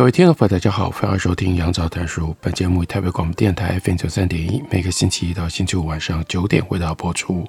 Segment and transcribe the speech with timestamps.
[0.00, 2.34] 各位听众朋友，大家好，欢迎收听杨照谈书。
[2.40, 7.46] 本节目以台北广播电台 FM 九三点一，每个星期一到星期五晚上九点为大家播出。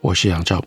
[0.00, 0.60] 我是杨照，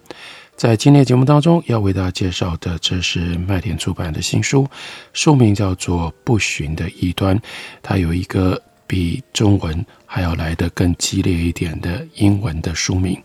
[0.55, 4.65] 在今天的节目当中要为大家介绍的，这是麦田出版的新书，
[5.11, 7.37] 书名叫做《不寻的异端》，
[7.83, 13.21] 它有一个比中文还要来得更激烈一点的英文的书名。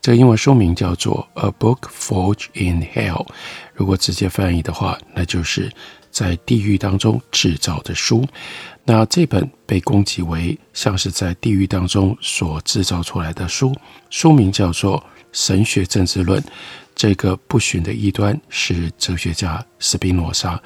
[0.00, 3.26] 这个英文书名叫做《A Book Forged in Hell》，
[3.74, 5.70] 如果直接翻译的话，那就是。
[6.14, 8.24] 在地狱当中制造的书，
[8.84, 13.74] 那这本被攻击为像是在地狱当中所制造出来的书，
[14.10, 14.96] 书名叫做
[15.32, 16.40] 《神学政治论》。
[16.94, 20.62] 这个不寻的异端是哲学家斯宾诺莎。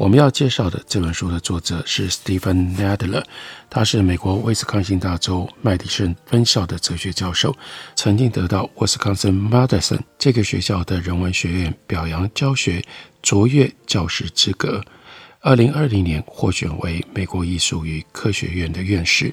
[0.00, 3.22] 我们要介绍的这本书的作者是 Stephen Nadler，
[3.68, 7.54] 他是美国威斯康星大州麦迪逊分校的哲学教授，
[7.94, 12.82] 曾经得到 Wisconsin-Madison 这个学校的人文学院表扬教学
[13.20, 14.82] 卓越教师资格。
[15.40, 19.30] 二零二零年获选为美国艺术与科学院的院士。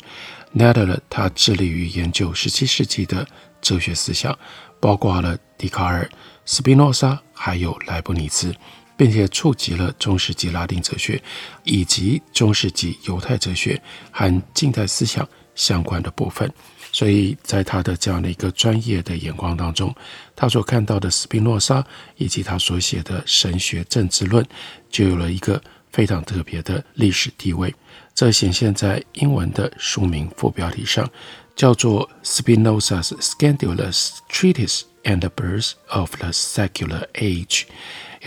[0.54, 3.26] Nadler 他致力于研究十七世纪的
[3.62, 4.38] 哲学思想，
[4.82, 6.10] 包括了笛卡尔、
[6.44, 8.54] 斯宾诺莎还有莱布尼兹，
[8.98, 11.22] 并且触及了中世纪拉丁哲学
[11.64, 13.81] 以及中世纪犹太哲学
[14.12, 16.52] 和近代思想相关的部分。
[16.92, 19.94] 所以在他的这样的一个专业的眼光当中，
[20.36, 21.86] 他所看到的斯宾诺莎
[22.16, 24.44] 以及他所写的神学政治论，
[24.89, 25.61] 就有了一个
[25.92, 27.73] 非常特别的历史地位。
[28.16, 31.08] 这显现在英文的书名副标题上，
[31.55, 37.66] 叫做 Spinoza's Scandalous Treatise and the Birth of the Secular Age，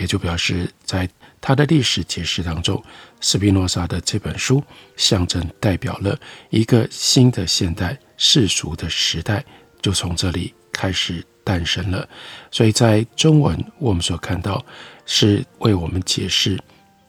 [0.01, 1.07] 也就表示在
[1.39, 2.83] 他的历史解释当中，
[3.19, 4.63] 斯宾诺莎的这本书
[4.97, 6.19] 象征代表了
[6.49, 7.95] 一个新的现代。
[8.17, 9.43] 世俗的时代
[9.81, 12.07] 就从这里开始诞生了，
[12.51, 14.63] 所以在中文我们所看到
[15.05, 16.59] 是为我们解释，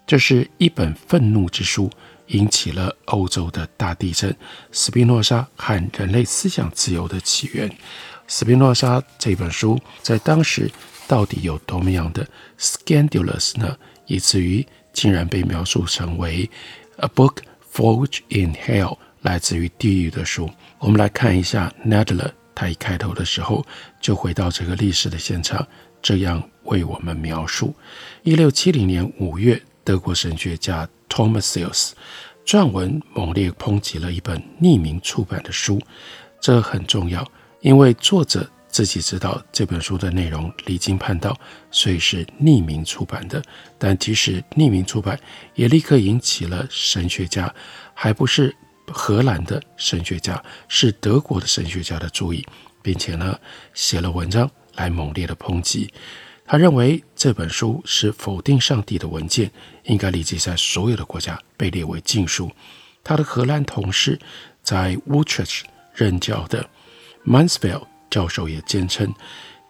[0.06, 1.90] 这是一本愤怒之书，
[2.28, 4.34] 引起了欧洲的大地震。
[4.70, 7.70] 斯宾诺莎和人类思想自由的起源。
[8.26, 10.70] 斯宾诺莎这本书在当时
[11.06, 12.26] 到底有多么样的
[12.58, 13.76] scandalous 呢？
[14.06, 16.48] 以至于竟然被描述成为
[16.96, 17.38] a book
[17.72, 20.50] forged in hell，来自于地狱的书。
[20.78, 23.64] 我们来看一下 Nadler，他一开头的时候
[24.00, 25.66] 就回到这个历史的现场，
[26.02, 27.74] 这样为我们描述：
[28.22, 31.92] 一六七零年五月，德国神学家 Thomas Sales
[32.44, 35.80] 撰文猛烈抨击了一本匿名出版的书，
[36.40, 37.26] 这很重要，
[37.60, 41.38] 因为作者自己知道这本书的内容离经叛道，
[41.70, 43.40] 所以是匿名出版的。
[43.78, 45.16] 但即使匿名出版，
[45.54, 47.54] 也立刻引起了神学家，
[47.94, 48.56] 还不是。
[48.88, 52.44] 荷兰的神学家是德国的神学家的注意，
[52.82, 53.38] 并且呢
[53.72, 55.90] 写了文章来猛烈的抨击。
[56.44, 59.50] 他认为这本书是否定上帝的文件，
[59.84, 62.50] 应该立即在所有的国家被列为禁书。
[63.04, 64.18] 他的荷兰同事
[64.62, 65.60] 在 Utrecht
[65.94, 66.68] 任教的
[67.24, 69.10] Mansfeld 教授也坚称，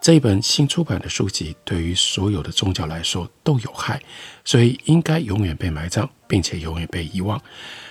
[0.00, 4.02] 这本新出版的书籍对于所有的宗教来说都有害，
[4.44, 7.40] 所以应该永远被埋葬，并且永远被遗忘。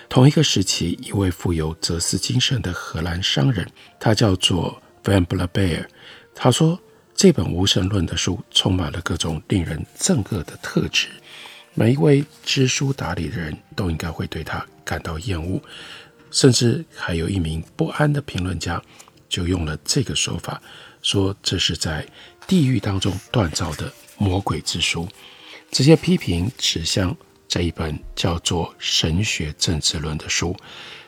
[0.09, 3.66] 同一个时期，一位富有哲思精神的荷兰商人，
[3.97, 5.85] 他叫做 Van Blaere，。
[6.35, 6.78] 他说，
[7.16, 11.07] 这本无神论的书充满了各种令人憎恶的特质，
[11.73, 15.62] 每一位知书达理的人都应该会对他感到厌恶。
[16.30, 18.81] 甚至还有一名不安的评论家，
[19.31, 20.62] 就用了这个说法，
[21.01, 22.06] 说这是在
[22.45, 25.07] 地狱当中锻造的魔鬼之书。
[25.72, 27.16] 这些批评指向。
[27.51, 30.56] 这一本叫做《神学政治论》的书，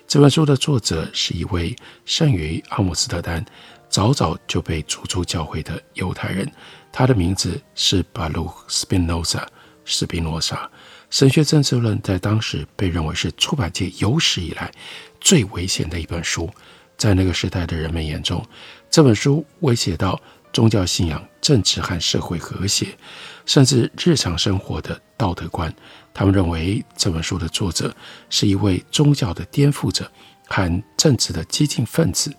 [0.06, 1.74] 这本书的作者是一位
[2.04, 3.46] 生于阿姆斯特丹、
[3.88, 6.52] 早早就被逐出教会的犹太人，
[6.92, 9.48] 他的名字是巴鲁·斯宾诺莎。
[9.86, 10.56] 斯宾诺莎，
[11.10, 14.70] 《神学政治论》在当时被认为是出版界有史以来
[15.22, 16.50] 最危险的一本书，
[16.98, 18.45] 在那个时代的人们眼中，
[18.90, 20.19] 这本书威胁到
[20.51, 22.88] 宗教信仰、政治和社会和谐，
[23.45, 25.74] 甚至日常生活的道德观。
[26.13, 27.94] 他们认为这本书的作者
[28.30, 30.10] 是一位宗教的颠覆者
[30.48, 32.31] 和政治的激进分子，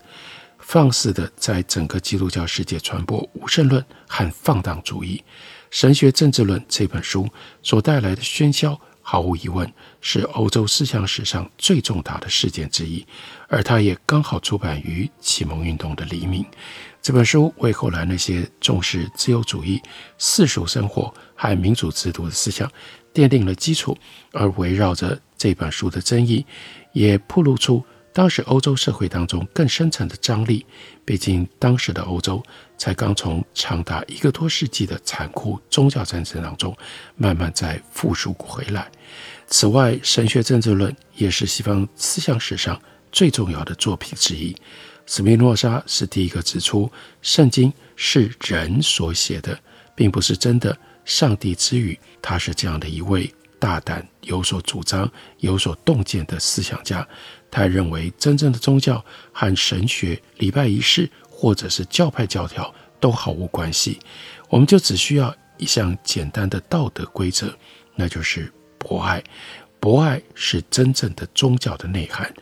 [0.58, 5.22] 放肆地在整个基督教世界传播无神论和放荡主义。
[5.70, 7.28] 神学政治论》这本书
[7.64, 9.70] 所带来的喧嚣，毫无疑问
[10.00, 13.06] 是欧洲思想史上最重大的事件之一，
[13.48, 16.44] 而它也刚好出版于启蒙运动的黎明。
[17.02, 19.78] 这本书为后来那些重视自由主义、
[20.16, 22.68] 世俗生活和民主制度的思想
[23.12, 23.96] 奠定了基础，
[24.32, 26.46] 而围绕着这本书的争议，
[26.94, 27.84] 也暴露出
[28.14, 30.64] 当时欧洲社会当中更深层的张力。
[31.04, 32.40] 毕竟，当时的欧洲
[32.78, 36.74] 才刚从长达一个多世纪的残酷宗教战争当中
[37.16, 38.88] 慢慢在复苏回来。
[39.48, 42.80] 此外，《神学政治论》也是西方思想史上
[43.10, 44.56] 最重要的作品之一。
[45.06, 46.90] 斯宾诺莎是第一个指出，
[47.20, 49.58] 圣经是人所写的，
[49.96, 50.74] 并不是真的
[51.04, 51.98] 上帝之语。
[52.22, 55.10] 他是这样的一位大胆、有所主张、
[55.40, 57.06] 有所洞见的思想家。
[57.54, 59.02] 他认为，真正的宗教
[59.32, 64.00] 和神学、礼拜仪式或者是教派教条都毫无关系。
[64.48, 67.54] 我们就只需要一项简单的道德规则，
[67.94, 69.22] 那就是博爱。
[69.78, 72.34] 博爱是真正的宗教的内涵。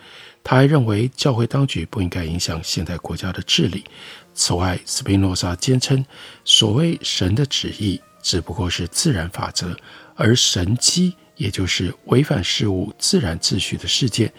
[0.43, 3.85] 他还认为，教会当局不应该影响现代国家的治理。
[4.32, 6.03] 此外，斯宾诺莎坚称，
[6.43, 9.76] 所谓神的旨意只不过是自然法则，
[10.17, 14.32] 而神迹，也就是违反事物自然秩序的事件，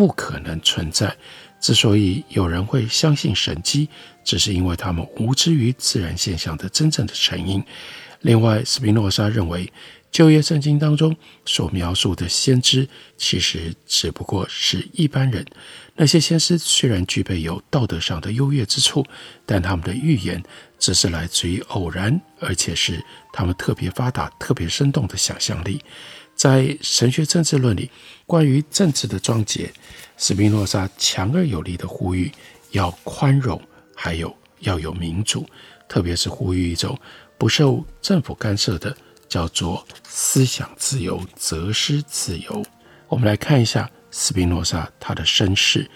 [0.00, 1.14] 不可能存在。
[1.60, 3.86] 之所以有人会相信神迹，
[4.24, 7.62] 只是因为他们无知于自然现象的真正的成因。
[8.22, 9.70] 另外，斯宾诺莎认为，
[10.10, 11.14] 旧约圣经当中
[11.44, 12.88] 所描述的先知，
[13.18, 15.44] 其实只不过是一般人。
[15.96, 19.04] 那些先知虽然具备有道德上的优越之处，
[19.44, 20.42] 但他们的预言
[20.78, 23.04] 只是来自于偶然，而且是
[23.34, 25.78] 他们特别发达、特别生动的想象力。
[26.40, 27.90] 在《神学政治论》里，
[28.24, 29.70] 关于政治的章节，
[30.16, 32.32] 斯宾诺莎强而有力地呼吁
[32.70, 33.60] 要宽容，
[33.94, 35.46] 还有要有民主，
[35.86, 36.98] 特别是呼吁一种
[37.36, 38.96] 不受政府干涉的。
[39.28, 42.64] 叫做思想自由、哲思自由。
[43.06, 45.88] 我们来看一下斯宾诺莎他的身世。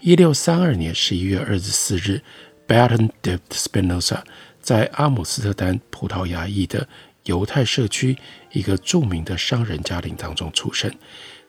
[0.00, 2.20] 一六三二年十一月二十四日
[2.66, 4.18] ，Bertrand de Spinoza
[4.60, 6.86] 在阿姆斯特丹葡萄牙裔的
[7.24, 8.18] 犹太社区
[8.52, 10.92] 一个著名的商人家庭当中出生。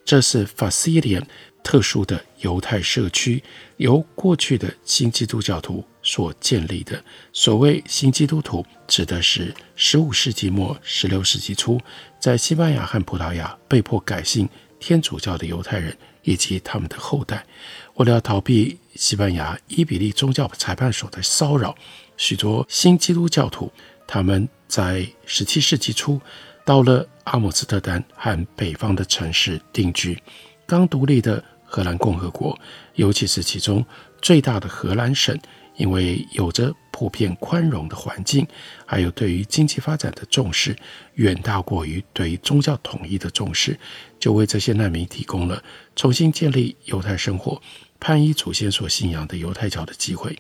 [0.06, 1.26] 这是法西联
[1.64, 3.42] 特殊的犹太社区，
[3.78, 7.02] 由过去的新基督教徒所建立的。
[7.32, 11.80] 所谓新基督徒，指的是十五世纪末、十六世纪初，
[12.20, 17.46] 在西班牙和葡萄牙被迫改信天主教的犹太人以及他们的后代。
[17.94, 21.74] 为了逃避西班牙伊比利宗教裁判所的骚扰，
[22.18, 23.72] 许多新基督教徒
[24.06, 26.20] 他们在十七世纪初
[26.66, 30.18] 到了阿姆斯特丹和北方的城市定居。
[30.66, 32.58] 刚独立的荷兰共和国，
[32.96, 33.86] 尤其是其中
[34.22, 35.38] 最大的荷兰省，
[35.76, 38.48] 因为有着普遍宽容的环境，
[38.86, 40.76] 还有对于经济发展的重视，
[41.16, 43.78] 远大过于对于宗教统一的重视，
[44.20, 45.62] 就为这些难民提供了
[45.96, 47.62] 重新建立犹太生活、
[48.00, 50.38] 皈依祖先所信仰的犹太教的机会。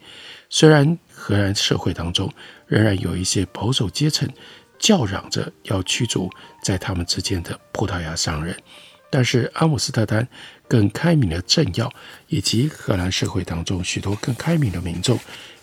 [0.49, 2.31] 虽然荷兰社会当中
[2.67, 4.29] 仍然有一些保守阶层
[4.83, 6.29] 叫嚷着要驱逐
[6.61, 8.53] 在他们之间的葡萄牙商人。
[9.09, 10.27] 但是阿姆斯特丹
[10.67, 11.89] 更开明的政要，
[12.27, 15.17] 以及荷兰社会当中许多更开明的民众，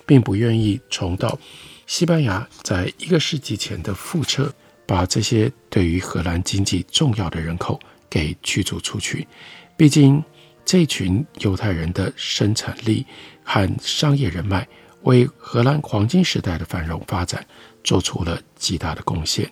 [0.07, 1.39] 并不愿意重蹈
[1.87, 4.51] 西班牙在一个世纪前的覆辙，
[4.87, 9.29] 把这些对于荷兰经济重要的人口给驱逐出去。
[9.77, 10.25] 毕竟
[10.65, 13.05] 这群犹太人的生产力
[13.45, 14.67] 和商业人脉，
[15.03, 17.45] 为荷兰黄金时代的繁荣发展
[17.85, 19.51] 做出了极大的贡献。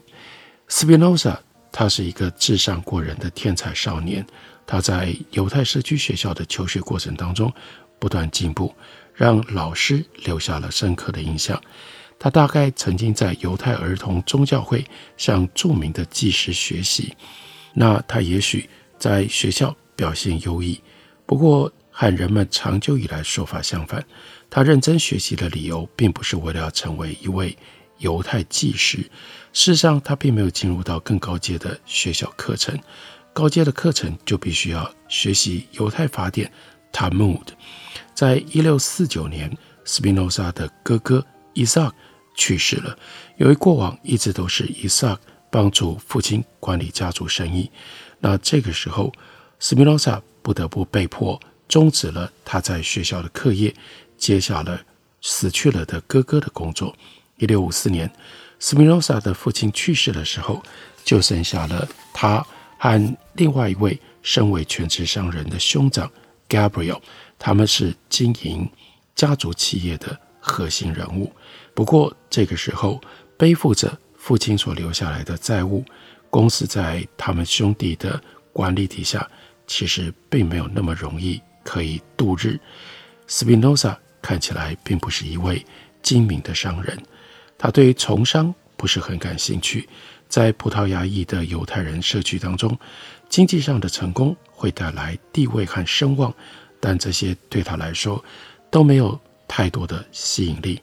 [0.68, 1.38] 斯宾诺莎。
[1.70, 4.26] 他是一个智商过人的天才少年，
[4.66, 7.52] 他在犹太社区学校的求学过程当中
[8.00, 8.74] 不断进步，
[9.14, 11.60] 让老师留下了深刻的印象。
[12.18, 14.84] 他大概曾经在犹太儿童宗教会
[15.18, 17.14] 向著名的祭师学习，
[17.74, 18.68] 那他也许
[18.98, 20.80] 在学校表现优异，
[21.26, 24.04] 不过和人们长久以来说法相反，
[24.48, 27.56] 他认真学习的理由并不是为了要成为一位
[27.98, 28.98] 犹太祭司。
[29.52, 32.78] 事实上，他并没有进入到更高阶的学校课程。
[33.32, 36.50] 高阶的课程就必须要学习犹太法典
[36.92, 37.46] Talmud。
[38.14, 41.24] 在一六四九年，斯宾诺莎的哥哥
[41.54, 41.94] 伊萨克
[42.34, 42.98] 去世了。
[43.36, 47.70] 由于过往一直都是伊萨克帮助父亲管理家族生意，
[48.18, 49.12] 那这个时候，
[49.58, 53.74] 斯宾诺莎不得不被迫终止了他在学校的课业，
[54.16, 54.82] 接下了
[55.22, 56.94] 死去了的哥哥的工作。
[57.38, 58.10] 一六五四年。
[58.60, 60.62] 斯宾诺莎的父亲去世的时候，
[61.04, 62.44] 就剩下了他
[62.76, 66.10] 和另外一位身为全职商人的兄长
[66.48, 67.00] Gabriel，
[67.38, 68.68] 他们是经营
[69.14, 71.32] 家族企业的核心人物。
[71.72, 73.00] 不过这个时候，
[73.36, 75.84] 背负着父亲所留下来的债务，
[76.30, 78.20] 公司在他们兄弟的
[78.52, 79.28] 管理底下，
[79.68, 82.58] 其实并没有那么容易可以度日。
[83.28, 85.64] 斯宾诺萨看起来并不是一位
[86.02, 87.00] 精明的商人，
[87.58, 89.86] 他对从商不是很感兴趣。
[90.28, 92.78] 在葡萄牙裔的犹太人社区当中，
[93.30, 96.32] 经济上的成功会带来地位和声望，
[96.78, 98.22] 但这些对他来说
[98.70, 100.80] 都没有太多的吸引力。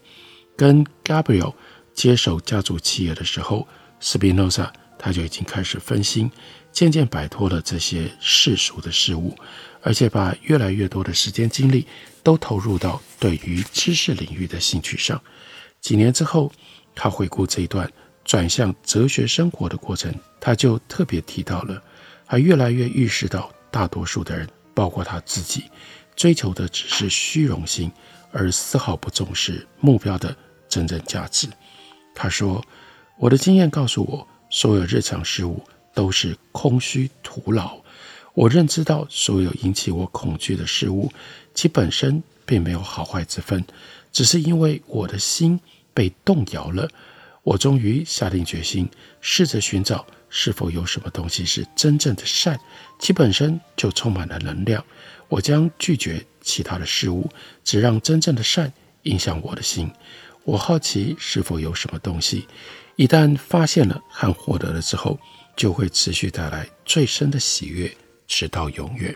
[0.58, 1.54] 跟 Gabriel
[1.94, 3.68] 接手家族企业的时候，
[4.00, 6.32] 斯宾诺萨他就已经开始分心，
[6.72, 9.38] 渐渐摆脱了这些世俗的事物，
[9.84, 11.86] 而且把越来越多的时间精力
[12.24, 15.22] 都投入到对于知识领域的兴趣上。
[15.86, 16.52] 几年之后，
[16.96, 17.88] 他回顾这一段。
[18.24, 20.12] 转向哲学生活的过程，
[20.42, 21.80] 他就特别提到了，
[22.26, 25.66] 他越来越意识到大多数的人，包括他自己，
[26.16, 27.92] 追求的只是虚荣心，
[28.32, 30.36] 而丝毫不重视目标的
[30.68, 31.48] 真正价值。
[32.16, 32.66] 他说
[33.20, 35.64] ：“我的经验告诉我，所有日常事物
[35.94, 37.78] 都是空虚徒劳。
[38.34, 41.14] 我认知到，所有引起我恐惧的事物，
[41.54, 43.64] 其本身并没有好坏之分，
[44.12, 45.60] 只是因为我的心
[45.96, 46.88] 被动摇了。”
[47.42, 48.90] 我终于下定决心，
[49.22, 52.60] 试着寻找是否有什么东西是真正的善，
[53.00, 54.84] 其本身就充满了能量。
[55.28, 57.30] 我将拒绝其他的事物，
[57.64, 58.74] 只让真正的善
[59.04, 59.92] 影响我的心。
[60.44, 62.48] 我好奇是否有什么东西，
[62.96, 65.20] 一旦发现了和获得了之后，
[65.56, 67.96] 就会持续带来最深的喜悦，
[68.28, 69.16] 直到永远。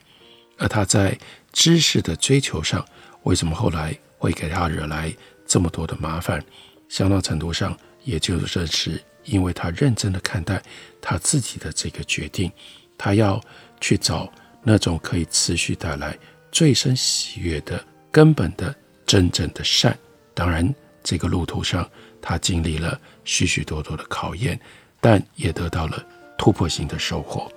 [0.60, 1.18] 而他在
[1.52, 2.86] 知识的追求上，
[3.24, 5.12] 为什么后来会给他惹来
[5.48, 6.44] 这么多的麻烦？
[6.90, 7.78] 相当程度上。
[8.06, 10.60] 也就是是因为他认真的看待
[11.02, 12.50] 他自己的这个决定，
[12.98, 13.40] 他要
[13.80, 14.32] 去找
[14.64, 16.18] 那种可以持续带来
[16.50, 18.74] 最深喜悦的根本的
[19.06, 19.96] 真正的善。
[20.34, 21.88] 当然，这个路途上
[22.22, 24.60] 他经历了许许多多的考验，
[25.02, 26.04] 但也得到了
[26.38, 27.52] 突破性的收获。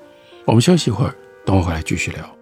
[0.44, 1.14] 我们休息一会儿，
[1.46, 2.41] 等我回来继续聊。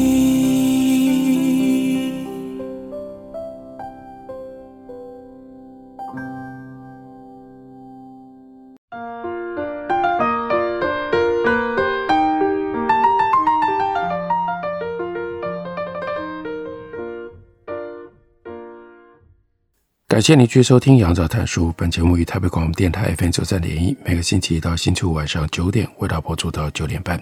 [20.21, 21.69] 感谢你继续收听《杨照谈书》。
[21.75, 27.19] 本节目于台北广播电台 FM 九三点一，每个星期一到星期五晚上九点，为大家播出到九点半。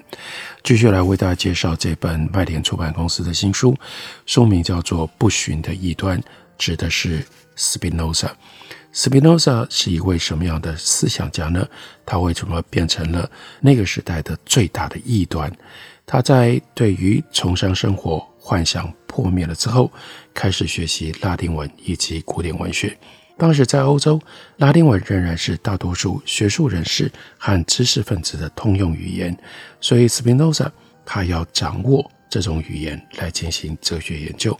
[0.66, 3.74] 继续来为大家介绍这本麦田出版公司的新书，
[4.26, 6.20] 书名叫做《不寻的异端》，
[6.58, 7.24] 指的是
[7.56, 8.32] Spinoza。
[8.94, 11.66] Spinoza 是一位什么样的思想家呢？
[12.06, 15.50] 他为什么变成了那个时代的最大的异端？
[16.06, 19.92] 他在对于崇尚生活幻想破灭了之后，
[20.34, 22.98] 开始学习拉丁文以及古典文学。
[23.38, 24.20] 当时在欧洲，
[24.58, 29.38] 拉丁文仍然是大多数学术人士和知识分子的通用语言，
[29.80, 30.72] 所以斯宾诺萨
[31.06, 34.60] 他要掌握这种语言来进行哲学研究，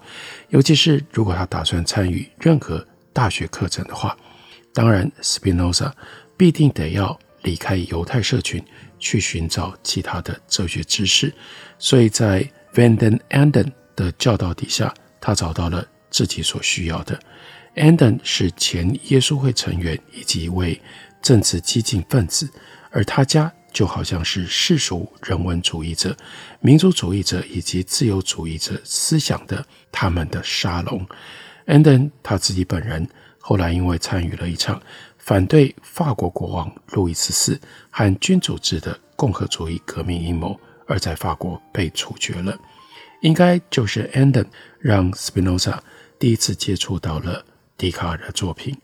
[0.50, 4.16] 尤其是如果他打算参与任何大学课程的话。
[4.72, 5.92] 当然，斯宾诺萨
[6.38, 8.64] 必定得要离开犹太社群。
[9.02, 11.34] 去寻找其他的哲学知识，
[11.78, 17.20] 所以在 Van den Anden 的教导底下，他找到了自己所需要的。
[17.76, 20.82] Anden 是前耶稣会成员以及一位
[21.22, 22.50] 政治激进分子，
[22.92, 26.16] 而他家就好像是世俗人文主义者、
[26.62, 31.06] 民族主义者以及自由主义者思想的他们的沙龙。
[31.68, 33.06] Anden 他自己本人
[33.40, 34.82] 后来因为参与了一场。
[35.18, 37.60] 反对法国国王路易十四
[37.92, 42.58] 和君主制的共和主义革命阴谋，而在法国被处决了。
[43.22, 44.46] 应该就是 Anden
[44.80, 45.80] 让 Spinoza
[46.18, 47.46] 第一次接触到了
[47.78, 48.78] 笛卡尔的作品，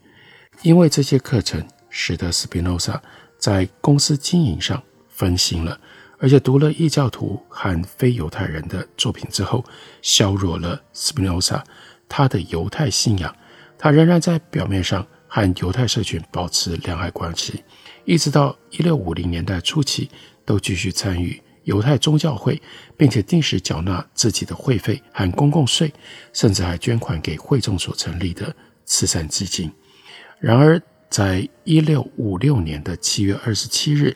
[0.62, 3.00] 因为这些课程使得 Spinoza
[3.38, 5.80] 在公司经营上分心了，
[6.18, 9.63] 而且读了异教徒和非犹太人的作品之后，
[10.01, 11.62] 削弱了 Spinoza
[12.08, 13.36] 他的犹太信仰。
[13.77, 15.06] 他仍然在表面上。
[15.27, 17.62] 和犹太社群保持良好关系，
[18.06, 20.10] 一直到一六五零年代初期，
[20.46, 22.60] 都继续参与犹太宗教会，
[22.98, 25.93] 并且定时缴纳自己的会费和公共税，
[26.34, 28.55] 甚至还捐款给会众所成立的
[28.86, 29.72] 慈善基金。
[30.39, 34.15] 然而，在一六五六年的七月二十七日，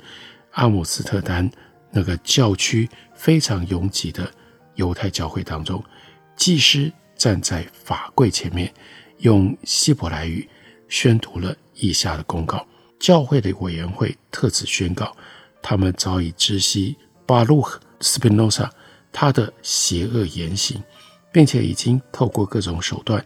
[0.51, 1.49] 阿姆斯特丹
[1.91, 4.31] 那个教区非常拥挤的
[4.75, 5.83] 犹太教会当中，
[6.35, 8.71] 祭师站在法柜前面，
[9.19, 10.47] 用希伯来语
[10.87, 12.67] 宣读了以下的公告：
[12.99, 15.15] 教会的委员会特此宣告，
[15.61, 16.95] 他们早已知悉
[17.29, 18.67] 巴鲁克·斯宾诺萨
[19.11, 20.81] 他的邪恶言行，
[21.31, 23.23] 并且已经透过各种手段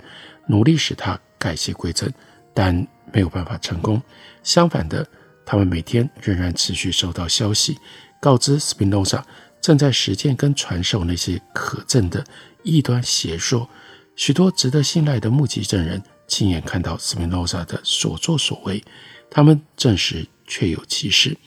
[0.47, 2.11] 努力使他改邪归正，
[2.53, 4.01] 但没有办法成功。
[4.43, 5.07] 相反的，
[5.45, 7.77] 他们每天仍然持续收到消息，
[8.19, 9.25] 告知斯宾诺萨
[9.61, 12.25] 正在实践跟传授那些可憎的
[12.61, 13.69] 异端邪说。
[14.17, 18.83] 许多值得信赖的目击证人亲眼看到斯宾诺萨的所作所为，
[19.31, 21.37] 他们证实确有其事。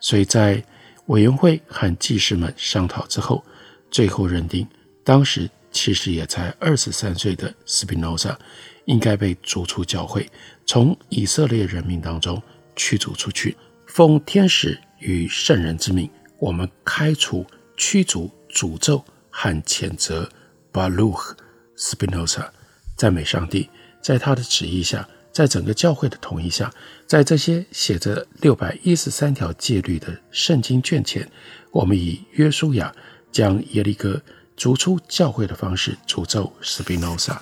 [0.00, 0.64] 所以在
[1.10, 3.44] 委员会和祭司们商讨之后，
[3.90, 4.64] 最后认定，
[5.02, 8.38] 当时其实也才二十三岁的斯宾诺莎
[8.84, 10.30] 应该被逐出教会，
[10.64, 12.40] 从以色列人民当中
[12.76, 13.56] 驱逐出去。
[13.88, 17.44] 奉天使与圣人之命，我们开除、
[17.76, 20.30] 驱逐、诅咒和谴责
[20.70, 21.36] 巴鲁克。
[21.74, 22.48] 斯宾诺莎
[22.96, 23.68] 赞美上帝，
[24.00, 25.08] 在他的旨意下，
[25.40, 26.70] 在整个教会的同意下，
[27.06, 31.26] 在这些写着六百一十三条戒律的圣经卷前，
[31.70, 32.94] 我们以约书亚
[33.32, 34.20] 将耶利哥
[34.54, 37.40] 逐出教会的方式诅咒斯宾诺莎。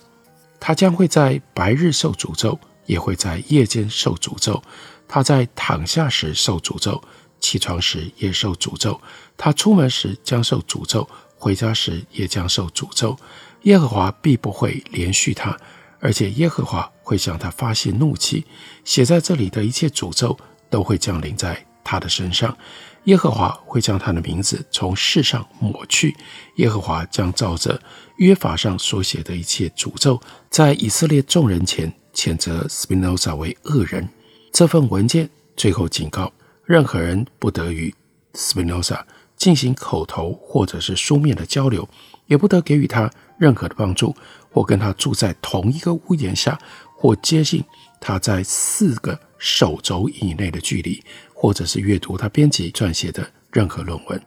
[0.61, 4.63] 他将会在白日受诅咒，也会在夜间受诅咒。
[5.09, 7.03] 他在躺下时受诅咒，
[7.41, 9.01] 起床时也受诅咒。
[9.37, 13.19] 他出门时将受诅咒，回家时也将受诅咒。
[13.63, 15.59] 耶和华必不会怜恤他，
[16.01, 18.45] 而且耶和华会向他发泄怒气。
[18.85, 20.39] 写在这里的一切诅咒
[20.71, 22.57] 都会降临在他的身上。
[23.05, 26.15] 耶和华会将他的名字从世上抹去。
[26.57, 27.81] 耶和华将照着
[28.17, 34.07] 约法上所写的一切诅咒，在以色列众人前谴责斯宾诺萨为恶人。
[34.53, 36.31] 这份文件最后警告：
[36.65, 37.95] 任何人不得与
[38.35, 39.07] 斯宾诺萨
[39.37, 41.89] 进行口头或者是书面的交流，
[42.27, 43.11] 也不得给予他。
[43.39, 44.15] 任何的帮助，
[44.59, 46.61] 或跟他住在同一个屋檐下，
[46.97, 47.63] 或接近
[48.01, 51.01] 他在四个手肘以内的距离，
[51.33, 54.21] 或者是阅读他编辑撰写的任何论文。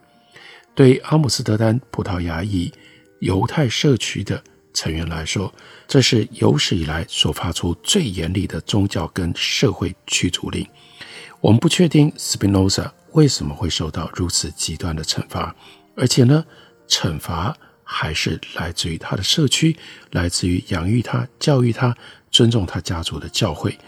[0.74, 2.72] 对阿姆斯特丹葡萄牙裔
[3.18, 4.42] 犹太社区的
[4.72, 5.52] 成员来说，
[5.86, 10.66] 这是有史以来所发出最严厉的宗教跟社会驱逐令。
[11.42, 15.54] 我们不确定斯宾诺萨为什么会受到如此极端的惩罚，
[15.94, 16.42] 而且呢，
[16.88, 17.54] 惩罚。
[17.92, 19.76] 还是来自于他的社区，
[20.12, 21.94] 来自于养育他、教育他、
[22.30, 23.78] 尊重他家族的教会。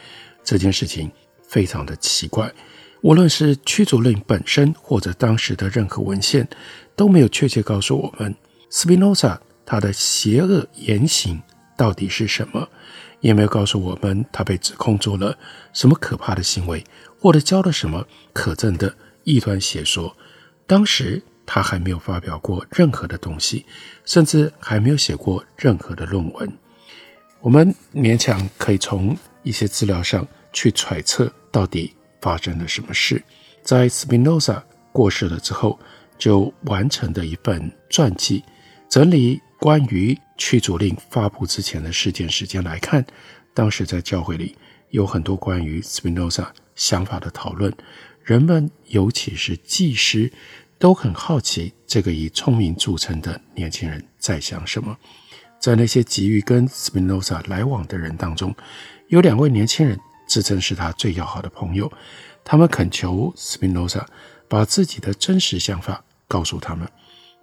[0.45, 1.11] 这件事情
[1.49, 2.53] 非常的奇怪。
[3.01, 6.47] 无论是驱逐令本身，或者当时的任何文献，
[6.95, 8.35] 都没有确切告诉我们
[8.69, 11.40] 斯宾诺莎他的邪恶言行
[11.77, 12.69] 到底是什么，
[13.21, 15.37] 也没有告诉我们他被指控做了
[15.73, 16.85] 什么可怕的行为，
[17.19, 20.14] 或者教了什么可憎的异端邪说。
[20.67, 21.23] 当时。
[21.46, 23.64] 他还没有发表过任何的东西，
[24.04, 26.52] 甚至还没有写过任何的论文。
[27.40, 33.22] 我们勉强可以从一些资料上去揣测到底发生了什么事。
[33.62, 35.78] 在斯宾诺萨过世了之后，
[36.16, 38.42] 就完成的一份传记，
[38.88, 43.04] 整理关于驱逐令发布之前的事件时间来看，
[43.52, 44.57] 当时在教会里
[44.90, 47.70] 有很多关于斯宾诺萨想法的讨论，
[48.22, 50.33] 人们尤其是祭师。
[50.79, 54.97] 都很好奇这个以聪明著称的年轻人在想什么。
[55.59, 58.55] 在那些急于跟斯宾诺萨来往的人当中，
[59.09, 61.91] 有两位年轻人自称是他最要好的朋友。
[62.45, 64.07] 他们恳求斯宾诺萨
[64.49, 66.87] 把自己的真实想法告诉他们。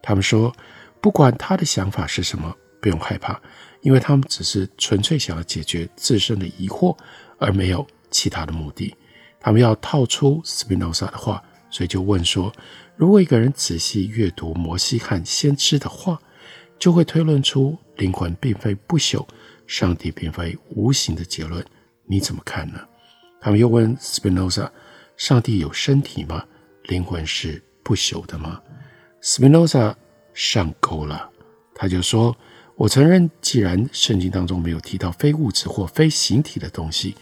[0.03, 0.55] 他们说，
[0.99, 3.39] 不管他的想法是什么，不用害怕，
[3.81, 6.95] 因为他们只是纯粹想要解决自身的疑惑，
[7.39, 8.95] 而没有其他的目的。
[9.39, 12.53] 他们要套出斯宾诺萨的话，所以就问说。
[12.95, 16.21] 如果一个人仔细阅读摩西和先知的话，
[16.77, 19.25] 就会推论出灵魂并非不朽，
[19.65, 21.65] 上帝并非无形的结论。
[22.05, 22.79] 你怎么看呢？
[23.39, 24.69] 他们又问 Spinoza，：
[25.17, 26.45] 上帝有身体吗？
[26.83, 28.61] 灵魂是不朽的吗
[29.23, 29.95] ？？Spinoza
[30.33, 31.29] 上钩了，
[31.73, 32.35] 他就说：
[32.75, 37.15] 我承认，既然圣经当中没有提到非物质或非形体的东西，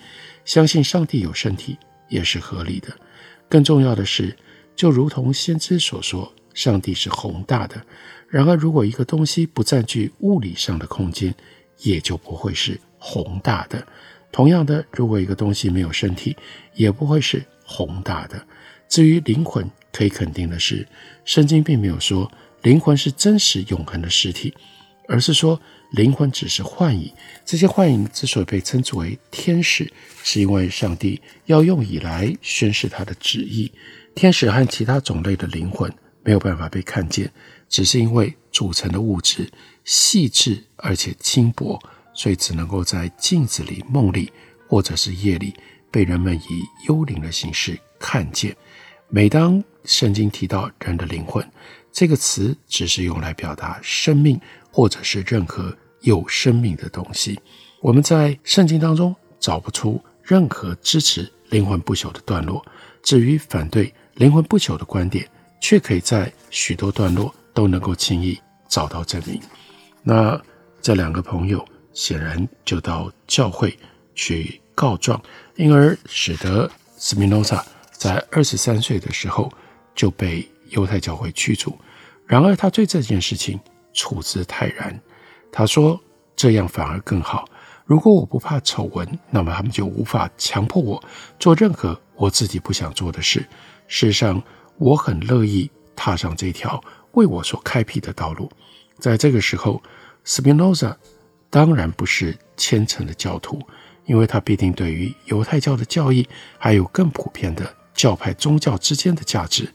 [0.43, 1.77] 相信上帝有身体
[2.09, 2.89] 也是合理的。
[3.49, 4.35] 更重要的是。
[4.75, 7.81] 就如同先知所说，上帝是宏大的。
[8.29, 11.35] 然而，如果一个东西不占据物理上的空间，
[11.79, 13.85] 也就不会是宏大的。
[14.31, 16.37] 同样的，如果一个东西没有身体，
[16.75, 18.41] 也不会是宏大的。
[18.87, 20.87] 至于灵魂，可以肯定的是，
[21.25, 22.31] 圣经并没有说
[22.61, 24.53] 灵魂是真实永恒的实体，
[25.09, 25.59] 而是说
[25.91, 27.11] 灵魂只是幻影。
[27.43, 29.91] 这些幻影之所以被称之为天使，
[30.23, 33.69] 是因为上帝要用以来宣示他的旨意。
[34.15, 35.91] 天使和其他种类的灵魂
[36.23, 37.29] 没有办法被看见，
[37.67, 39.51] 只是因为组成的物质
[39.83, 41.77] 细致而且轻薄。
[42.11, 44.29] 所以只能够在镜子里、梦里，
[44.67, 45.53] 或者是夜里，
[45.89, 48.53] 被人们以幽灵的形式看见。
[49.07, 51.47] 每当圣经提到人的灵魂，
[51.91, 54.39] 这个词只是用来表达生命，
[54.71, 57.39] 或者是任何有生命的东西。
[57.81, 62.65] 我们在圣经当中找不出任何支持灵魂不朽的段落。
[63.01, 65.27] 至于反对灵魂不朽的观点，
[65.61, 69.41] 却可以在许多段落都能够轻易找到证明。
[70.03, 70.41] 那
[70.81, 71.65] 这两个朋友。
[71.91, 73.77] 显然就到教会
[74.15, 75.21] 去告状，
[75.57, 79.51] 因而使得斯宾诺萨在二十三岁的时候
[79.93, 81.77] 就被犹太教会驱逐。
[82.25, 83.59] 然而他对这件事情
[83.93, 84.99] 处之泰然，
[85.51, 85.99] 他说
[86.35, 87.45] 这样反而更好。
[87.85, 91.03] 如果我不怕丑闻，那么他们就无法强迫我
[91.39, 93.39] 做任何我自己不想做的事。
[93.87, 94.41] 事实上，
[94.77, 98.51] 我很乐意踏上这条为我所开辟的道路。
[98.99, 99.81] 在这个时候，
[100.23, 100.95] 斯宾诺萨。
[101.51, 103.59] 当然不是虔诚的教徒，
[104.05, 106.29] 因为他必定对于犹太教的教义，
[106.59, 109.67] 还有更普遍的教派宗教之间的价值，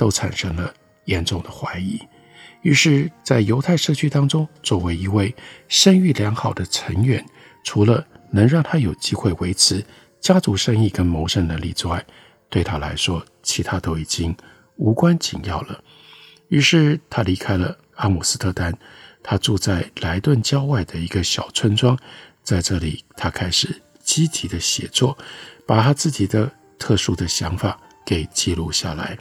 [0.00, 0.72] 都产生了
[1.04, 2.00] 严重的怀疑。
[2.62, 5.34] 于是，在犹太社区当中，作为一位
[5.68, 7.22] 声誉良好的成员，
[7.62, 9.84] 除了能让他有机会维持
[10.18, 12.02] 家族生意跟谋生能力之外，
[12.48, 14.34] 对他来说，其他都已经
[14.76, 15.84] 无关紧要了。
[16.48, 18.72] 于是，他离开了阿姆斯特丹。
[19.22, 21.94] 他住在莱顿郊外的一个小村庄，
[22.42, 25.18] 在这里，他开始积极的写作，
[25.66, 29.18] 把他自己的特殊的想法给记录下来。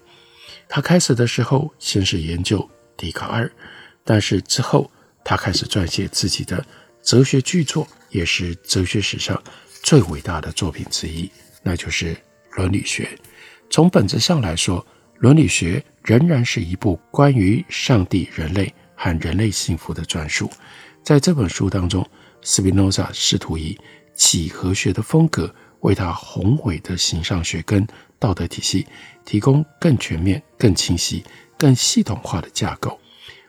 [0.69, 3.51] 他开始的时候，先是研究笛卡尔，
[4.05, 4.89] 但是之后，
[5.25, 6.65] 他开始撰写自己的
[7.01, 9.41] 哲学巨作，也是哲学史上
[9.83, 11.29] 最伟大的作品之一，
[11.63, 12.13] 那就是
[12.51, 13.03] 《伦理学》。
[13.69, 14.79] 从本质上来说，
[15.17, 18.73] 《伦理学》仍然是一部关于上帝、人类。
[19.01, 20.51] 和人类幸福的专书，
[21.01, 22.05] 在这本书当中，
[22.41, 23.79] 斯宾诺萨试图以
[24.13, 27.85] 几何学的风格，为他宏伟的形上学跟
[28.17, 28.85] 道德体系
[29.25, 31.23] 提供更全面、更清晰、
[31.57, 32.99] 更系统化的架构。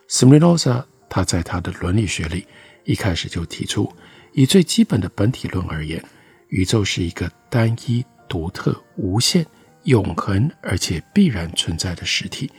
[0.09, 2.47] 斯宾诺萨他在他的伦理学里
[2.85, 3.93] 一开始就提出，
[4.33, 6.03] 以最基本的本体论而言，
[6.49, 9.47] 宇宙是一个单一、独特、无限、
[9.85, 12.51] 永恒而且必然存在的实体。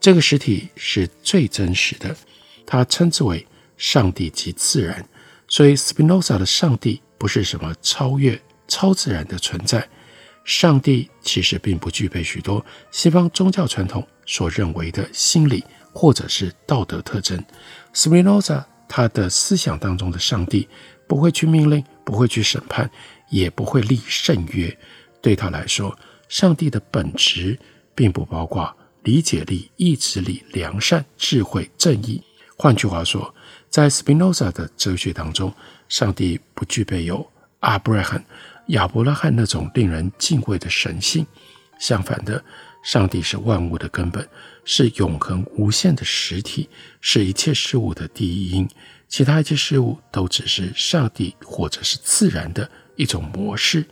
[0.00, 2.14] 这个实体是最真实的，
[2.66, 3.46] 他称之为
[3.76, 5.06] 上帝即自然。
[5.48, 8.40] 所以，斯宾诺萨的上帝不是什么超越、
[8.74, 9.88] 超自然的存在。
[10.44, 17.40] 上帝其实并不具备许多西方宗教传统所认为的心理或者是道德特征。
[17.92, 20.68] 斯宾诺萨他的思想当中的上帝
[21.06, 22.90] 不会去命令，不会去审判，
[23.30, 24.76] 也不会立圣约。
[25.22, 25.96] 对他来说，
[26.28, 27.56] 上帝的本质
[27.94, 28.74] 并不包括。
[29.04, 32.22] 理解力、意志力、良善、智慧、正义。
[32.56, 33.34] 换句话说，
[33.68, 35.52] 在斯宾诺萨的哲学当中，
[35.90, 38.24] 上帝不具备有阿布拉罕、
[38.68, 41.26] 亚伯拉罕那种令人敬畏的神性。
[41.78, 42.42] 相反的，
[42.82, 44.26] 上帝是万物的根本，
[44.64, 46.68] 是永恒无限的实体，
[47.00, 48.68] 是一切事物的第一因。
[49.08, 53.84] 其他一切事物都只是上帝或者是自然的一种模式。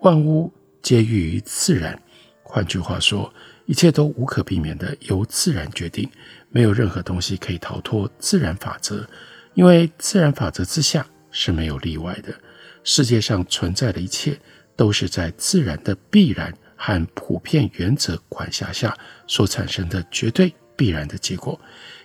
[0.00, 2.00] 万物皆寓于自然。
[2.42, 3.32] 换句话说，
[3.66, 6.10] 一切都无可避免地由自然决定，
[6.48, 9.06] 没有任何东西可以逃脱自然法则，
[9.54, 12.34] 因为自然法则之下是没有例外的。
[12.82, 14.38] 世界上存在的一切
[14.76, 21.60] 都是在自然的必然和普遍原则管辖下所产生的绝对必然的结果，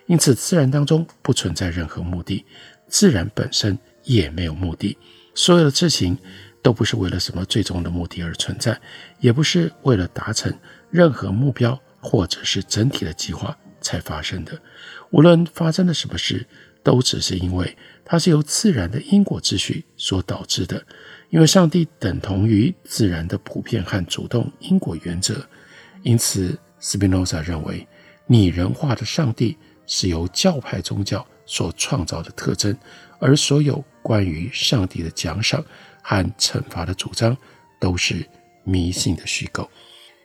[0.05, 2.45] 因此自然当中不存在任何目的，
[2.87, 4.97] 自然本身也没有目的，
[5.33, 6.17] 所有的事情
[6.61, 8.79] 都不是为了什么最终的目的而存在，
[9.19, 10.53] 也不是为了达成。
[10.91, 14.57] 任何目标或者是整体的计划才发生的，
[15.09, 16.45] 无论发生了什么事，
[16.83, 20.85] 都只是因为它是由自然的因果秩序所导致的。
[21.31, 25.45] 因为上帝等同于自然的普遍和主动因果原则，
[26.03, 27.85] 因此斯宾诺莎认为
[28.27, 32.77] 拟人化的上帝是由教派宗教所创造的特征，
[33.19, 35.65] 而所有关于上帝的奖赏
[36.01, 37.35] 和惩罚的主张
[37.81, 38.25] 都是
[38.63, 39.69] 迷信的虚构。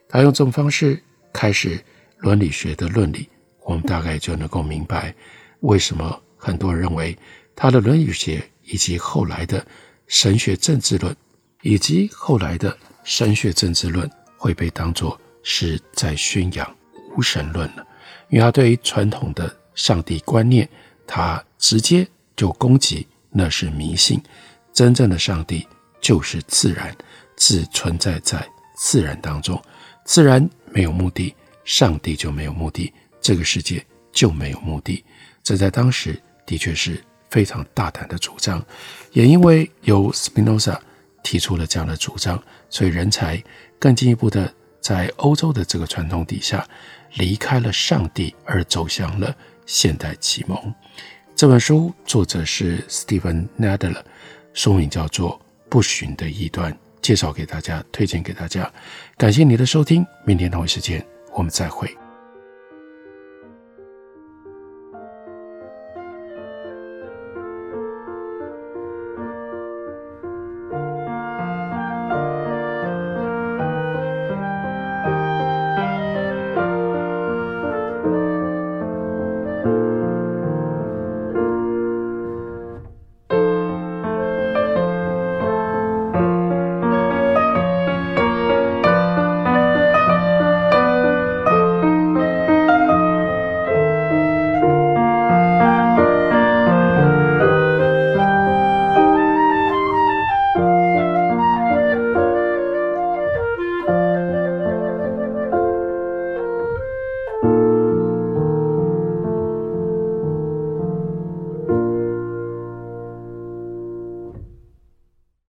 [0.08, 1.82] 他用这种方式开始
[2.18, 3.28] 伦理学的论理，
[3.64, 5.12] 我们大概就能够明白
[5.60, 7.16] 为什么很多人认为
[7.60, 9.64] 他的论语学以及后来的
[10.06, 11.14] 神学政治论
[11.60, 16.76] 以及后来的神学政治论会被当作是在宣扬
[17.14, 17.86] 无神论了，
[18.30, 20.66] 因为他对于传统的上帝观念，
[21.06, 24.18] 他直接就攻击那是迷信，
[24.72, 25.68] 真正的上帝
[26.00, 26.96] 就是自然，
[27.36, 28.42] 只存在在
[28.74, 29.62] 自然当中，
[30.06, 35.04] 自然没有目的，上帝就没有目的，这个世界就没有目的。
[35.42, 38.62] 这在当时的确是非常大胆的主张，
[39.12, 40.78] 也因为由 Spinoza
[41.22, 43.42] 提出了这样的主张，所以人才
[43.78, 46.66] 更进一步的在欧洲的这个传统底下
[47.14, 50.74] 离开了上帝，而走向了现代启蒙。
[51.36, 53.96] 这本书作者是 Steven Nadler，
[54.52, 55.38] 书名叫做
[55.68, 58.70] 《不寻的异端》，介绍给大家，推荐给大家。
[59.16, 61.88] 感谢你的收听，明天同一时间我们再会。